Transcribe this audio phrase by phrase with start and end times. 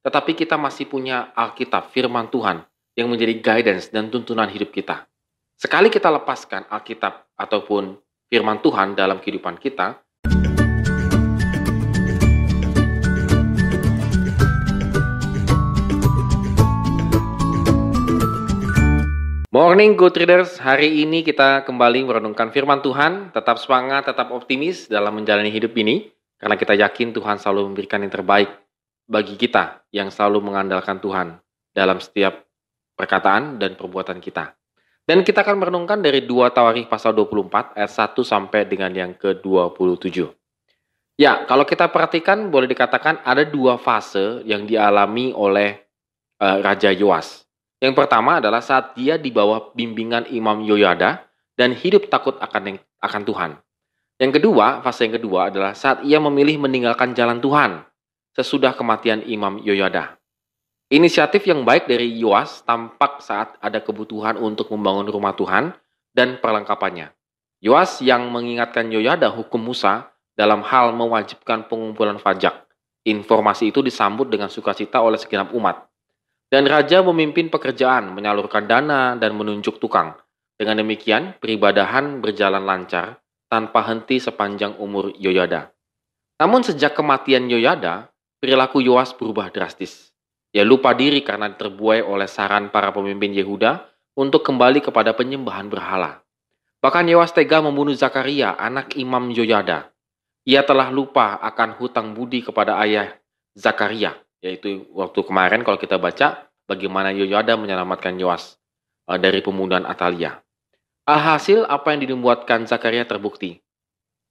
[0.00, 2.64] tetapi kita masih punya Alkitab, firman Tuhan,
[2.96, 5.04] yang menjadi guidance dan tuntunan hidup kita.
[5.60, 8.00] Sekali kita lepaskan Alkitab ataupun
[8.32, 10.00] firman Tuhan dalam kehidupan kita,
[19.50, 25.20] Morning Good Readers, hari ini kita kembali merenungkan firman Tuhan, tetap semangat, tetap optimis dalam
[25.20, 26.08] menjalani hidup ini,
[26.40, 28.48] karena kita yakin Tuhan selalu memberikan yang terbaik
[29.10, 31.42] bagi kita yang selalu mengandalkan Tuhan
[31.74, 32.46] dalam setiap
[32.94, 34.54] perkataan dan perbuatan kita.
[35.02, 40.30] Dan kita akan merenungkan dari 2 Tawarikh pasal 24 ayat 1 sampai dengan yang ke-27.
[41.18, 45.76] Ya, kalau kita perhatikan boleh dikatakan ada dua fase yang dialami oleh
[46.40, 47.44] uh, Raja Yoas.
[47.76, 53.22] Yang pertama adalah saat dia di bawah bimbingan Imam Yoyada dan hidup takut akan akan
[53.28, 53.50] Tuhan.
[54.16, 57.84] Yang kedua, fase yang kedua adalah saat ia memilih meninggalkan jalan Tuhan
[58.34, 60.20] sesudah kematian Imam Yoyada.
[60.90, 65.70] Inisiatif yang baik dari Yoas tampak saat ada kebutuhan untuk membangun rumah Tuhan
[66.10, 67.14] dan perlengkapannya.
[67.62, 72.66] Yoas yang mengingatkan Yoyada hukum Musa dalam hal mewajibkan pengumpulan pajak.
[73.06, 75.86] Informasi itu disambut dengan sukacita oleh segenap umat.
[76.50, 80.18] Dan raja memimpin pekerjaan, menyalurkan dana, dan menunjuk tukang.
[80.58, 85.70] Dengan demikian, peribadahan berjalan lancar tanpa henti sepanjang umur Yoyada.
[86.42, 88.09] Namun sejak kematian Yoyada,
[88.40, 90.10] perilaku Yoas berubah drastis.
[90.50, 93.86] Ia lupa diri karena terbuai oleh saran para pemimpin Yehuda
[94.18, 96.24] untuk kembali kepada penyembahan berhala.
[96.80, 99.92] Bahkan Yoas tega membunuh Zakaria, anak Imam Yoyada.
[100.48, 103.14] Ia telah lupa akan hutang budi kepada ayah
[103.52, 108.56] Zakaria, yaitu waktu kemarin kalau kita baca bagaimana Yoyada menyelamatkan Yoas
[109.06, 110.40] uh, dari pembunuhan Atalia.
[111.04, 113.60] Alhasil apa yang dibuatkan Zakaria terbukti.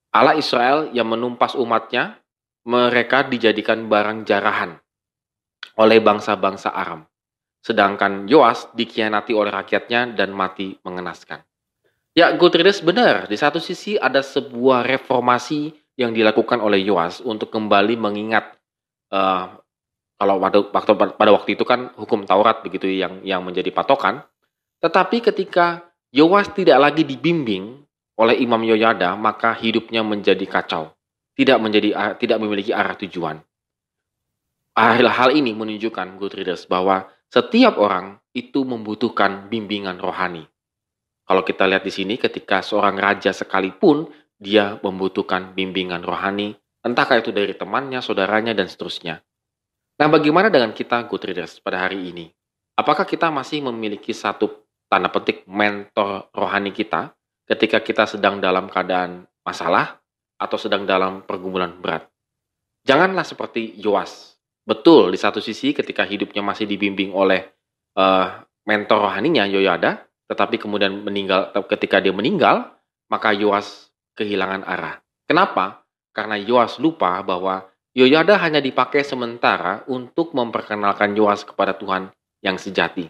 [0.09, 2.17] Allah Israel yang menumpas umatnya,
[2.69, 4.77] mereka dijadikan barang jarahan
[5.81, 7.01] oleh bangsa-bangsa Aram.
[7.65, 11.41] Sedangkan Yoas dikhianati oleh rakyatnya dan mati mengenaskan.
[12.13, 13.25] Ya, good readers benar.
[13.25, 18.53] Di satu sisi ada sebuah reformasi yang dilakukan oleh Yoas untuk kembali mengingat
[19.11, 19.59] uh,
[20.19, 24.21] kalau pada waktu pada waktu itu kan hukum Taurat begitu yang yang menjadi patokan.
[24.79, 27.81] Tetapi ketika Yoas tidak lagi dibimbing
[28.19, 30.91] oleh Imam Yoyada, maka hidupnya menjadi kacau,
[31.39, 33.39] tidak menjadi tidak memiliki arah tujuan.
[34.75, 40.43] Hal, hal ini menunjukkan good readers bahwa setiap orang itu membutuhkan bimbingan rohani.
[41.23, 47.31] Kalau kita lihat di sini ketika seorang raja sekalipun dia membutuhkan bimbingan rohani, entahkah itu
[47.31, 49.23] dari temannya, saudaranya dan seterusnya.
[49.99, 52.31] Nah, bagaimana dengan kita good readers pada hari ini?
[52.79, 57.11] Apakah kita masih memiliki satu tanda petik mentor rohani kita
[57.47, 59.98] ketika kita sedang dalam keadaan masalah
[60.39, 62.07] atau sedang dalam pergumulan berat?
[62.87, 64.39] Janganlah seperti Yoas.
[64.63, 67.43] Betul, di satu sisi ketika hidupnya masih dibimbing oleh
[67.99, 72.71] uh, mentor rohaninya Yoyada, tetapi kemudian meninggal ketika dia meninggal,
[73.09, 75.01] maka Yoas kehilangan arah.
[75.25, 75.83] Kenapa?
[76.13, 77.65] Karena Yoas lupa bahwa
[77.97, 82.13] Yoyada hanya dipakai sementara untuk memperkenalkan Yoas kepada Tuhan
[82.45, 83.09] yang sejati.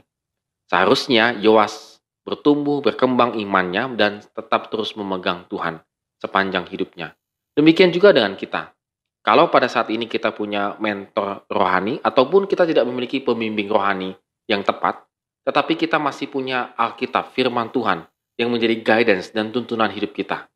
[0.72, 5.84] Seharusnya Yoas bertumbuh, berkembang imannya, dan tetap terus memegang Tuhan
[6.24, 7.19] sepanjang hidupnya.
[7.60, 8.72] Demikian juga dengan kita.
[9.20, 14.16] Kalau pada saat ini kita punya mentor rohani, ataupun kita tidak memiliki pembimbing rohani
[14.48, 15.04] yang tepat,
[15.44, 18.08] tetapi kita masih punya Alkitab, firman Tuhan,
[18.40, 20.48] yang menjadi guidance dan tuntunan hidup kita.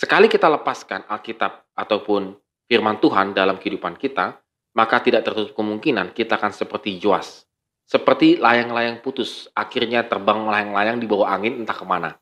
[0.00, 2.32] Sekali kita lepaskan Alkitab ataupun
[2.64, 4.40] firman Tuhan dalam kehidupan kita,
[4.72, 7.44] maka tidak tertutup kemungkinan kita akan seperti Joas.
[7.84, 12.16] Seperti layang-layang putus, akhirnya terbang layang-layang di bawah angin entah ke mana.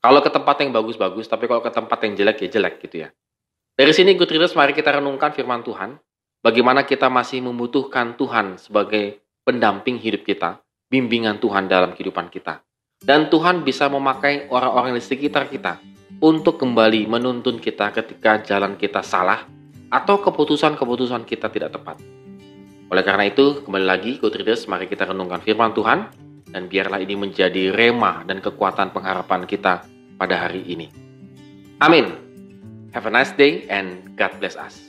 [0.00, 3.12] Kalau ke tempat yang bagus-bagus, tapi kalau ke tempat yang jelek ya jelek gitu ya.
[3.74, 5.98] Dari sini good readers, mari kita renungkan firman Tuhan.
[6.38, 12.62] Bagaimana kita masih membutuhkan Tuhan sebagai pendamping hidup kita, bimbingan Tuhan dalam kehidupan kita.
[13.02, 15.82] Dan Tuhan bisa memakai orang-orang di sekitar kita
[16.22, 19.42] untuk kembali menuntun kita ketika jalan kita salah
[19.90, 21.98] atau keputusan-keputusan kita tidak tepat.
[22.94, 26.14] Oleh karena itu, kembali lagi, Good Readers, mari kita renungkan firman Tuhan,
[26.46, 29.82] dan biarlah ini menjadi rema dan kekuatan pengharapan kita
[30.14, 30.86] pada hari ini.
[31.82, 32.23] Amin.
[32.94, 34.88] Have a nice day and God bless us.